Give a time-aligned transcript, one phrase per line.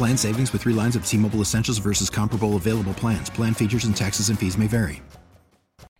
[0.00, 3.28] Plan savings with three lines of T Mobile Essentials versus comparable available plans.
[3.28, 5.02] Plan features and taxes and fees may vary.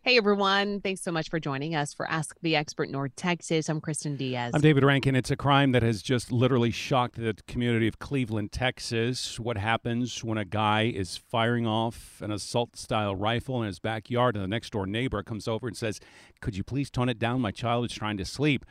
[0.00, 3.68] Hey everyone, thanks so much for joining us for Ask the Expert North Texas.
[3.68, 4.52] I'm Kristen Diaz.
[4.54, 5.14] I'm David Rankin.
[5.14, 9.38] It's a crime that has just literally shocked the community of Cleveland, Texas.
[9.38, 14.34] What happens when a guy is firing off an assault style rifle in his backyard
[14.34, 16.00] and the next door neighbor comes over and says,
[16.40, 17.42] Could you please tone it down?
[17.42, 18.64] My child is trying to sleep.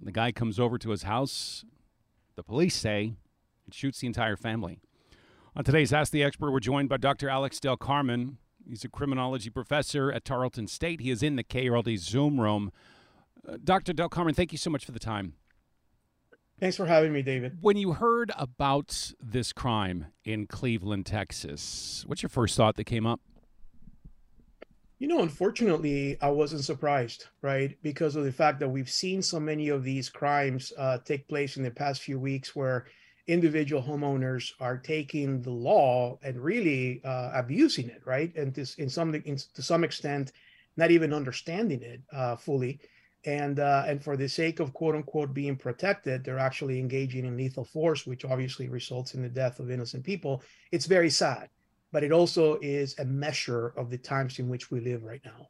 [0.00, 1.64] And the guy comes over to his house.
[2.34, 3.12] The police say
[3.72, 4.80] it shoots the entire family.
[5.56, 7.30] On today's Ask the Expert, we're joined by Dr.
[7.30, 8.36] Alex Del Carmen.
[8.68, 11.00] He's a criminology professor at Tarleton State.
[11.00, 12.70] He is in the KRLD Zoom room.
[13.48, 13.94] Uh, Dr.
[13.94, 15.34] Del Carmen, thank you so much for the time.
[16.60, 17.58] Thanks for having me, David.
[17.62, 23.06] When you heard about this crime in Cleveland, Texas, what's your first thought that came
[23.06, 23.20] up?
[24.98, 27.76] You know, unfortunately, I wasn't surprised, right?
[27.82, 31.56] Because of the fact that we've seen so many of these crimes uh, take place
[31.56, 32.86] in the past few weeks where
[33.26, 38.34] individual homeowners are taking the law and really uh, abusing it, right?
[38.36, 40.32] And this, in some in, to some extent,
[40.76, 42.80] not even understanding it uh, fully,
[43.24, 47.36] and uh, and for the sake of quote unquote being protected, they're actually engaging in
[47.36, 50.42] lethal force, which obviously results in the death of innocent people.
[50.72, 51.48] It's very sad,
[51.92, 55.48] but it also is a measure of the times in which we live right now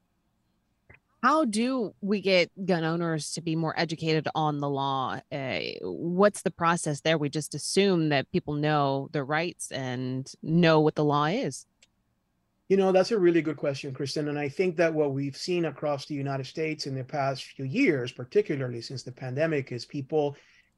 [1.22, 5.20] how do we get gun owners to be more educated on the law?
[5.30, 7.16] Uh, what's the process there?
[7.16, 11.64] We just assume that people know their rights and know what the law is.
[12.68, 15.66] You know that's a really good question kristen and i think that what we've seen
[15.66, 20.36] across the united states in the past few years particularly since the pandemic is people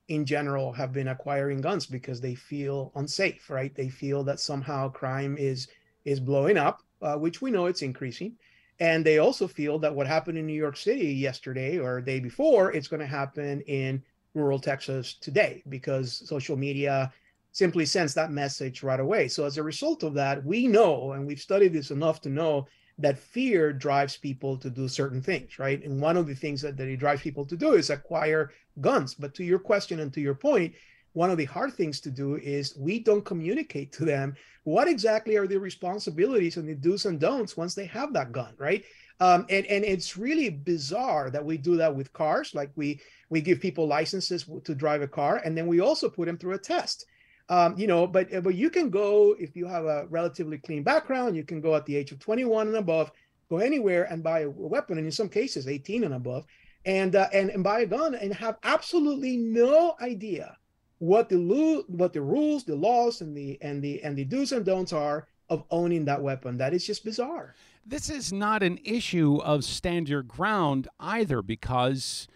[0.09, 3.76] in general have been acquiring guns because they feel unsafe right?
[3.76, 5.69] They feel that somehow crime is
[6.05, 8.34] is blowing up uh, which we know it's increasing
[8.80, 12.72] and they also feel that what happened in New York City yesterday or day before,
[12.72, 14.02] it's going to happen in
[14.34, 17.12] rural Texas today because social media
[17.52, 19.28] simply sends that message right away.
[19.28, 22.66] So as a result of that, we know, and we've studied this enough to know
[22.98, 25.82] that fear drives people to do certain things, right?
[25.84, 29.14] And one of the things that, that it drives people to do is acquire guns.
[29.14, 30.74] But to your question and to your point,
[31.14, 35.36] one of the hard things to do is we don't communicate to them what exactly
[35.36, 38.84] are the responsibilities and the do's and don'ts once they have that gun, right?
[39.20, 42.54] Um, and and it's really bizarre that we do that with cars.
[42.54, 46.26] Like we we give people licenses to drive a car, and then we also put
[46.26, 47.06] them through a test.
[47.48, 51.36] Um, you know, but but you can go if you have a relatively clean background.
[51.36, 53.12] You can go at the age of 21 and above,
[53.48, 56.44] go anywhere and buy a weapon, and in some cases 18 and above,
[56.84, 60.56] and uh, and and buy a gun and have absolutely no idea
[61.04, 64.53] what the lo- what the rules, the laws, and the and the and the do's
[64.53, 66.56] and don'ts are of owning that weapon.
[66.56, 67.54] That is just bizarre.
[67.84, 72.26] This is not an issue of stand your ground either, because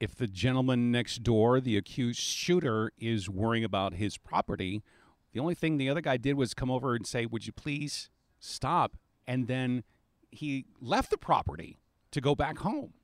[0.00, 4.82] if the gentleman next door, the accused shooter, is worrying about his property,
[5.32, 8.10] the only thing the other guy did was come over and say, "Would you please
[8.40, 9.84] stop?" And then
[10.32, 11.78] he left the property
[12.10, 12.94] to go back home.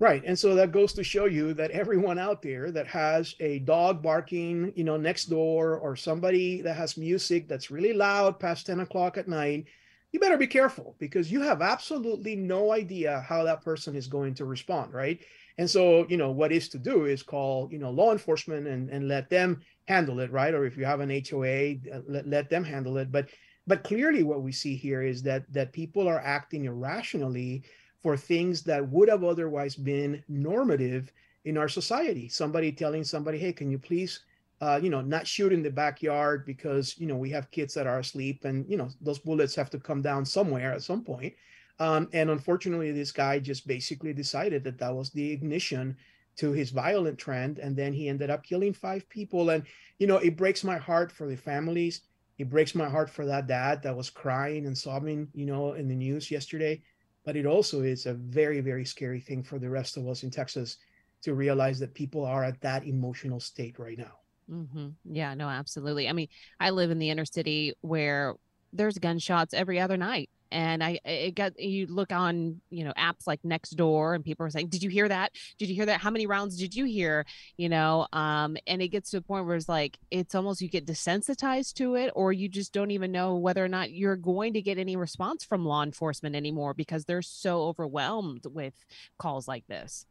[0.00, 0.22] Right.
[0.24, 4.02] And so that goes to show you that everyone out there that has a dog
[4.02, 8.80] barking, you know, next door or somebody that has music that's really loud past 10
[8.80, 9.66] o'clock at night,
[10.12, 14.32] you better be careful because you have absolutely no idea how that person is going
[14.36, 14.94] to respond.
[14.94, 15.20] Right.
[15.58, 18.88] And so, you know, what is to do is call, you know, law enforcement and,
[18.88, 20.32] and let them handle it.
[20.32, 20.54] Right.
[20.54, 23.12] Or if you have an HOA, uh, let, let them handle it.
[23.12, 23.28] But
[23.66, 27.64] but clearly what we see here is that that people are acting irrationally
[28.02, 31.12] for things that would have otherwise been normative
[31.44, 32.28] in our society.
[32.28, 34.20] Somebody telling somebody, "Hey, can you please,
[34.60, 37.86] uh, you know, not shoot in the backyard because you know we have kids that
[37.86, 41.34] are asleep, and you know those bullets have to come down somewhere at some point."
[41.78, 45.96] Um, and unfortunately, this guy just basically decided that that was the ignition
[46.36, 49.64] to his violent trend and then he ended up killing five people and
[49.98, 52.02] you know it breaks my heart for the families
[52.38, 55.88] it breaks my heart for that dad that was crying and sobbing you know in
[55.88, 56.80] the news yesterday
[57.24, 60.30] but it also is a very very scary thing for the rest of us in
[60.30, 60.78] texas
[61.22, 64.12] to realize that people are at that emotional state right now.
[64.50, 64.88] Mm-hmm.
[65.04, 66.08] yeah no absolutely.
[66.08, 66.28] I mean
[66.58, 68.34] i live in the inner city where
[68.72, 73.26] there's gunshots every other night and i it got you look on you know apps
[73.26, 75.32] like Nextdoor and people are saying did you hear that?
[75.58, 76.00] Did you hear that?
[76.00, 77.24] How many rounds did you hear?
[77.56, 80.68] You know um and it gets to a point where it's like it's almost you
[80.68, 84.52] get desensitized to it or you just don't even know whether or not you're going
[84.54, 88.74] to get any response from law enforcement anymore because they're so overwhelmed with
[89.18, 90.06] calls like this.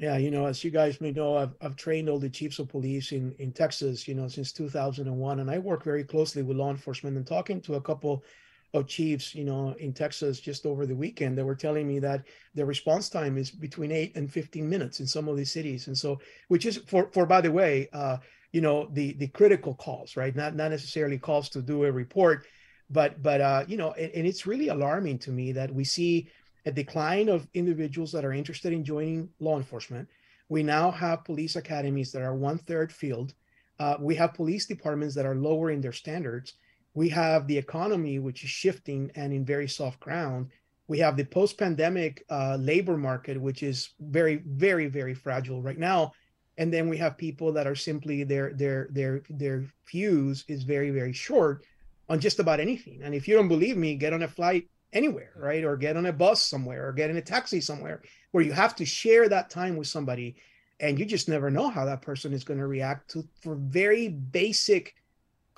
[0.00, 2.68] Yeah, you know, as you guys may know, I've, I've trained all the chiefs of
[2.68, 5.40] police in, in Texas, you know, since 2001.
[5.40, 8.24] And I work very closely with law enforcement and talking to a couple
[8.72, 12.22] of chiefs, you know, in Texas just over the weekend, they were telling me that
[12.54, 15.88] the response time is between eight and 15 minutes in some of these cities.
[15.88, 18.18] And so, which is for, for by the way, uh,
[18.52, 20.34] you know, the the critical calls, right?
[20.34, 22.46] Not not necessarily calls to do a report,
[22.90, 26.28] but but uh, you know, and, and it's really alarming to me that we see
[26.66, 30.08] a decline of individuals that are interested in joining law enforcement.
[30.48, 33.34] We now have police academies that are one third filled.
[33.78, 36.54] Uh, we have police departments that are lowering their standards
[36.94, 40.50] we have the economy, which is shifting and in very soft ground.
[40.88, 45.78] We have the post pandemic uh, labor market, which is very, very, very fragile right
[45.78, 46.12] now.
[46.58, 50.90] And then we have people that are simply their their their their fuse is very
[50.90, 51.64] very short
[52.08, 53.00] on just about anything.
[53.02, 55.64] And if you don't believe me, get on a flight anywhere, right?
[55.64, 58.02] Or get on a bus somewhere, or get in a taxi somewhere
[58.32, 60.36] where you have to share that time with somebody,
[60.80, 64.08] and you just never know how that person is going to react to for very
[64.08, 64.94] basic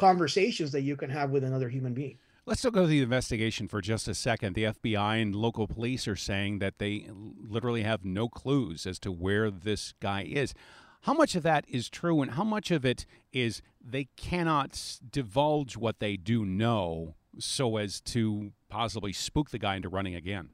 [0.02, 2.19] conversations that you can have with another human being.
[2.44, 4.54] Let's still go to the investigation for just a second.
[4.54, 7.08] The FBI and local police are saying that they
[7.49, 10.54] literally have no clues as to where this guy is.
[11.02, 15.76] How much of that is true, and how much of it is they cannot divulge
[15.76, 20.48] what they do know so as to possibly spook the guy into running again?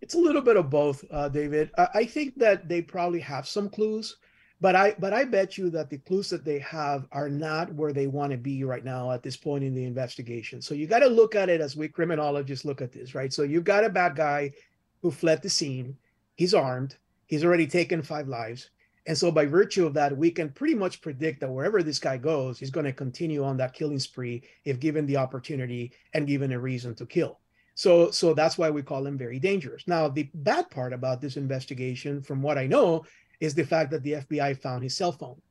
[0.00, 1.70] It's a little bit of both, uh, David.
[1.76, 4.16] I think that they probably have some clues
[4.62, 7.92] but I but I bet you that the clues that they have are not where
[7.92, 10.62] they want to be right now at this point in the investigation.
[10.62, 13.32] So you got to look at it as we criminologists look at this, right?
[13.32, 14.52] So you've got a bad guy
[15.02, 15.96] who fled the scene.
[16.36, 16.96] He's armed.
[17.26, 18.70] He's already taken five lives.
[19.04, 22.16] And so by virtue of that, we can pretty much predict that wherever this guy
[22.16, 26.52] goes, he's going to continue on that killing spree if given the opportunity and given
[26.52, 27.40] a reason to kill.
[27.74, 29.88] So so that's why we call him very dangerous.
[29.88, 33.04] Now, the bad part about this investigation, from what I know,
[33.42, 35.42] is the fact that the FBI found his cell phone.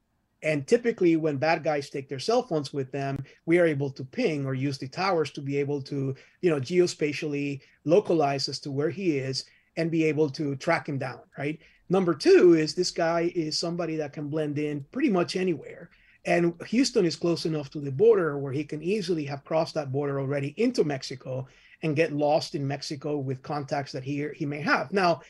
[0.43, 4.05] And typically, when bad guys take their cell phones with them, we are able to
[4.05, 8.71] ping or use the towers to be able to, you know, geospatially localize as to
[8.71, 9.43] where he is
[9.75, 11.59] and be able to track him down, right?
[11.89, 15.89] Number two is this guy is somebody that can blend in pretty much anywhere.
[16.23, 19.91] And Houston is close enough to the border where he can easily have crossed that
[19.91, 21.45] border already into Mexico
[21.83, 24.93] and get lost in Mexico with contacts that he he may have.
[24.93, 25.21] Now,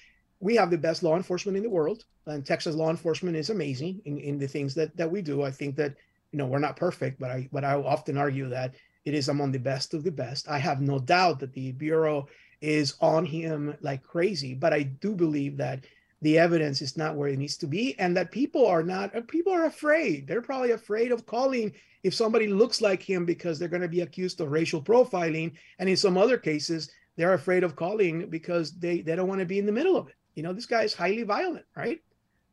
[0.41, 4.01] we have the best law enforcement in the world, and Texas law enforcement is amazing
[4.05, 5.43] in, in the things that that we do.
[5.43, 5.95] I think that
[6.31, 8.73] you know we're not perfect, but I but I often argue that
[9.05, 10.49] it is among the best of the best.
[10.49, 12.27] I have no doubt that the bureau
[12.59, 15.85] is on him like crazy, but I do believe that
[16.21, 19.21] the evidence is not where it needs to be, and that people are not uh,
[19.27, 20.27] people are afraid.
[20.27, 21.71] They're probably afraid of calling
[22.03, 25.87] if somebody looks like him because they're going to be accused of racial profiling, and
[25.87, 29.59] in some other cases they're afraid of calling because they they don't want to be
[29.59, 30.15] in the middle of it.
[30.35, 31.99] You know, this guy is highly violent, right?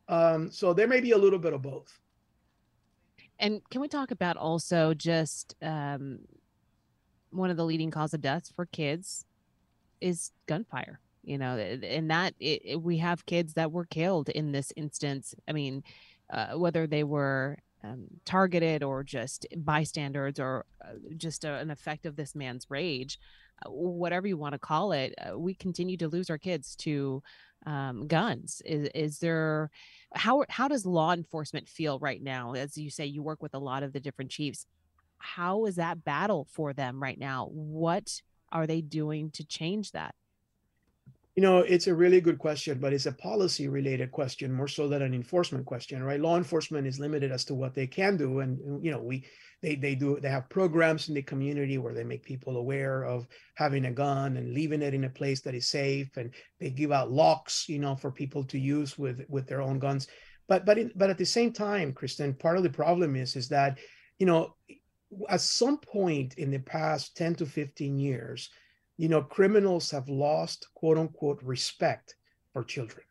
[0.09, 1.99] Um, so there may be a little bit of both.
[3.39, 6.21] And can we talk about also just um,
[7.31, 9.25] one of the leading cause of deaths for kids
[10.01, 11.01] is gunfire?
[11.23, 15.35] You know, and that it, it, we have kids that were killed in this instance.
[15.47, 15.85] I mean,
[16.33, 22.07] uh, whether they were um, targeted or just bystanders or uh, just a, an effect
[22.07, 23.21] of this man's rage,
[23.65, 27.23] uh, whatever you want to call it, uh, we continue to lose our kids to
[27.67, 28.63] um, guns.
[28.65, 29.71] Is is there
[30.15, 32.55] how how does law enforcement feel right now?
[32.55, 34.67] As you say, you work with a lot of the different chiefs.
[35.19, 37.49] How is that battle for them right now?
[37.51, 38.23] What
[38.53, 40.15] are they doing to change that?
[41.39, 44.89] You know, it's a really good question, but it's a policy related question more so
[44.89, 46.21] than an enforcement question, right?
[46.21, 48.41] Law enforcement is limited as to what they can do.
[48.41, 49.25] And, you know, we,
[49.63, 53.29] they, they do, they have programs in the community where they make people aware of
[53.55, 56.17] having a gun and leaving it in a place that is safe.
[56.17, 59.79] And they give out locks, you know, for people to use with, with their own
[59.79, 60.09] guns.
[60.49, 63.49] But, but, in, but at the same time, Kristen, part of the problem is, is
[63.51, 63.79] that,
[64.19, 64.57] you know,
[65.29, 68.51] at some point in the past 10 to 15 years,
[68.99, 72.17] you know, criminals have lost quote unquote respect
[72.53, 73.05] for children.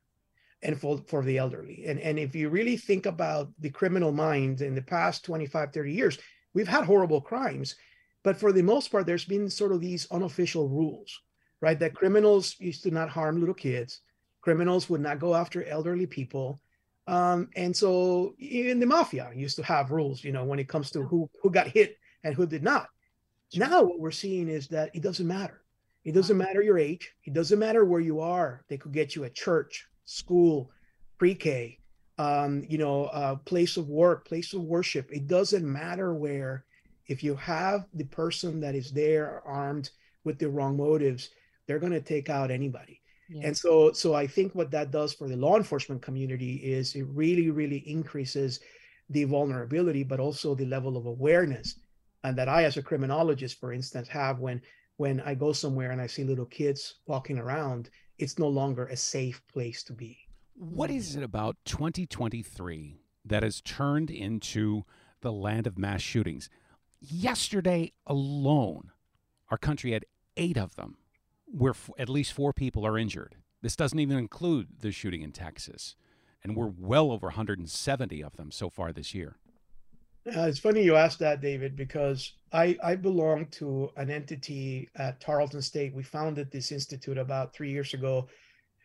[0.63, 1.86] and for, for the elderly.
[1.88, 5.94] And, and if you really think about the criminal mind in the past 25, 30
[5.94, 6.17] years,
[6.53, 7.75] we've had horrible crimes.
[8.24, 11.22] But for the most part, there's been sort of these unofficial rules,
[11.62, 11.79] right?
[11.79, 14.01] That criminals used to not harm little kids,
[14.41, 16.60] criminals would not go after elderly people.
[17.06, 20.89] Um, and so even the mafia used to have rules, you know, when it comes
[20.91, 22.89] to who, who got hit and who did not.
[23.56, 25.62] Now, what we're seeing is that it doesn't matter.
[26.08, 27.12] It doesn't matter your age.
[27.26, 28.64] It doesn't matter where you are.
[28.70, 30.72] They could get you at church, school,
[31.18, 31.80] pre-K,
[32.18, 35.12] um, you know, uh, place of work, place of worship.
[35.12, 36.64] It doesn't matter where.
[37.08, 39.90] If you have the person that is there armed
[40.24, 41.30] with the wrong motives,
[41.66, 43.02] they're going to take out anybody.
[43.44, 47.06] And so, so I think what that does for the law enforcement community is it
[47.10, 48.62] really, really increases
[49.10, 51.76] the vulnerability, but also the level of awareness,
[52.24, 54.62] and that I, as a criminologist, for instance, have when
[54.98, 57.89] when I go somewhere and I see little kids walking around.
[58.18, 60.18] It's no longer a safe place to be.
[60.56, 64.84] What is it about 2023 that has turned into
[65.22, 66.50] the land of mass shootings?
[67.00, 68.92] Yesterday alone,
[69.50, 70.98] our country had eight of them
[71.46, 73.36] where f- at least four people are injured.
[73.62, 75.96] This doesn't even include the shooting in Texas.
[76.44, 79.38] And we're well over 170 of them so far this year.
[80.36, 85.22] Uh, it's funny you asked that, David, because I, I belong to an entity at
[85.22, 85.96] Tarleton State.
[85.96, 88.27] We founded this institute about three years ago,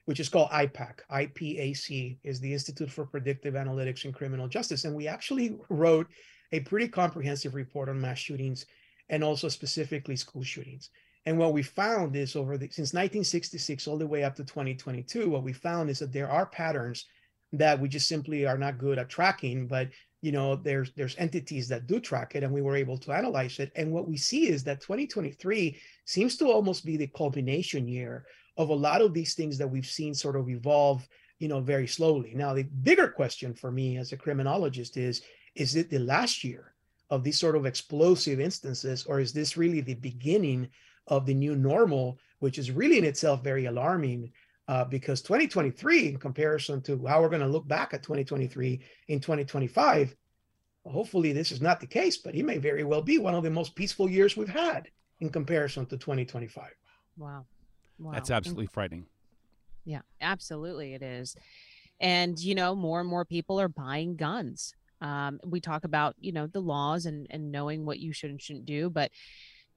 [0.05, 1.01] which is called IPAC.
[1.11, 4.85] IPAC is the Institute for Predictive Analytics in Criminal Justice.
[4.85, 6.07] And we actually wrote
[6.53, 8.67] a pretty comprehensive report on mass shootings
[9.09, 10.91] and also specifically school shootings.
[11.27, 15.29] And what we found is over the, since 1966 all the way up to 2022,
[15.29, 17.07] what we found is that there are patterns
[17.53, 19.89] that we just simply are not good at tracking, but
[20.23, 23.59] you know there's there's entities that do track it and we were able to analyze
[23.59, 23.73] it.
[23.77, 25.77] And what we see is that 2023
[26.07, 28.25] seems to almost be the culmination year
[28.57, 31.07] of a lot of these things that we've seen sort of evolve
[31.41, 32.33] you know very slowly.
[32.35, 35.23] Now the bigger question for me as a criminologist is
[35.57, 36.73] is it the last year
[37.11, 40.69] of these sort of explosive instances or is this really the beginning
[41.09, 44.33] of the new normal which is really in itself very alarming
[44.69, 49.21] uh, because 2023, in comparison to how we're going to look back at 2023 in
[49.21, 50.15] 2025,
[50.87, 53.51] hopefully this is not the case, but it may very well be one of the
[53.51, 54.89] most peaceful years we've had
[55.21, 56.71] in comparison to 2025.
[57.17, 57.47] Wow.
[57.99, 58.13] wow.
[58.13, 59.07] That's absolutely frightening.
[59.85, 61.37] Yeah, absolutely it is.
[62.01, 64.75] And, you know, more and more people are buying guns.
[65.01, 68.41] Um, we talk about, you know, the laws and, and knowing what you should and
[68.41, 69.11] shouldn't do, but,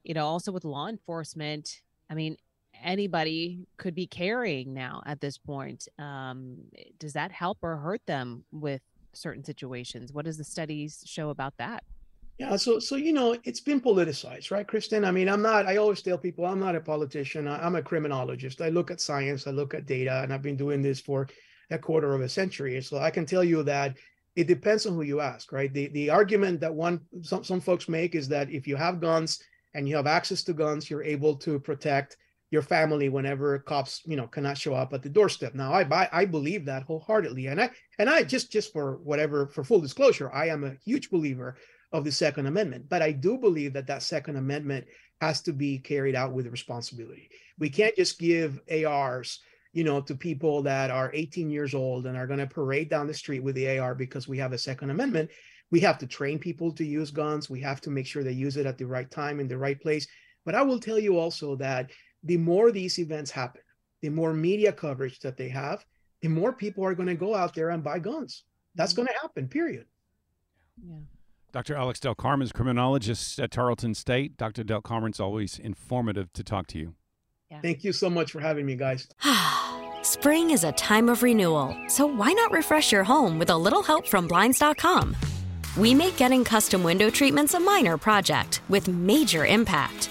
[0.04, 2.36] you know, also with law enforcement, I mean,
[2.82, 5.88] anybody could be carrying now at this point.
[5.98, 6.56] Um,
[6.98, 10.12] does that help or hurt them with certain situations?
[10.12, 11.84] What does the studies show about that?
[12.38, 15.06] Yeah, so so you know, it's been politicized, right, Kristen?
[15.06, 15.66] I mean, I'm not.
[15.66, 17.48] I always tell people I'm not a politician.
[17.48, 18.60] I, I'm a criminologist.
[18.60, 19.46] I look at science.
[19.46, 21.28] I look at data, and I've been doing this for
[21.70, 22.80] a quarter of a century.
[22.82, 23.96] So I can tell you that
[24.36, 25.72] it depends on who you ask, right?
[25.72, 29.42] The the argument that one some some folks make is that if you have guns
[29.74, 32.18] and you have access to guns, you're able to protect
[32.50, 35.54] your family whenever cops you know cannot show up at the doorstep.
[35.54, 37.46] Now i buy i believe that wholeheartedly.
[37.46, 41.10] And i and i just just for whatever for full disclosure i am a huge
[41.10, 41.56] believer
[41.92, 42.88] of the second amendment.
[42.88, 44.86] But i do believe that that second amendment
[45.20, 47.30] has to be carried out with responsibility.
[47.58, 49.40] We can't just give ars
[49.72, 53.06] you know to people that are 18 years old and are going to parade down
[53.06, 55.30] the street with the ar because we have a second amendment.
[55.72, 57.50] We have to train people to use guns.
[57.50, 59.80] We have to make sure they use it at the right time in the right
[59.80, 60.06] place.
[60.44, 61.90] But i will tell you also that
[62.26, 63.62] the more these events happen,
[64.02, 65.84] the more media coverage that they have,
[66.22, 68.44] the more people are going to go out there and buy guns.
[68.74, 69.02] That's mm-hmm.
[69.02, 69.86] going to happen, period.
[70.84, 70.96] Yeah.
[71.52, 71.74] Dr.
[71.74, 74.36] Alex Del Carmen is criminologist at Tarleton State.
[74.36, 74.62] Dr.
[74.62, 76.94] Del Carmen's always informative to talk to you.
[77.50, 77.60] Yeah.
[77.60, 79.08] Thank you so much for having me, guys.
[80.02, 83.82] Spring is a time of renewal, so why not refresh your home with a little
[83.82, 85.16] help from Blinds.com?
[85.76, 90.10] We make getting custom window treatments a minor project with major impact.